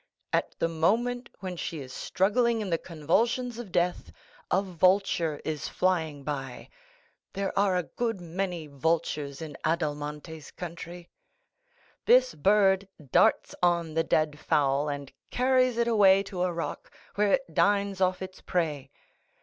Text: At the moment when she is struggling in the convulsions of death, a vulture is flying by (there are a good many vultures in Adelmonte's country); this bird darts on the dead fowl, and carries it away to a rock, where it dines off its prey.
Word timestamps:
At 0.33 0.55
the 0.57 0.67
moment 0.67 1.29
when 1.41 1.55
she 1.55 1.79
is 1.79 1.93
struggling 1.93 2.59
in 2.59 2.71
the 2.71 2.79
convulsions 2.79 3.59
of 3.59 3.71
death, 3.71 4.11
a 4.49 4.63
vulture 4.63 5.39
is 5.45 5.67
flying 5.67 6.23
by 6.23 6.69
(there 7.33 7.55
are 7.55 7.77
a 7.77 7.83
good 7.83 8.19
many 8.19 8.65
vultures 8.65 9.43
in 9.43 9.55
Adelmonte's 9.63 10.49
country); 10.49 11.11
this 12.07 12.33
bird 12.33 12.87
darts 13.11 13.53
on 13.61 13.93
the 13.93 14.03
dead 14.03 14.39
fowl, 14.39 14.89
and 14.89 15.13
carries 15.29 15.77
it 15.77 15.87
away 15.87 16.23
to 16.23 16.41
a 16.41 16.51
rock, 16.51 16.89
where 17.13 17.33
it 17.33 17.53
dines 17.53 18.01
off 18.01 18.23
its 18.23 18.41
prey. 18.41 18.89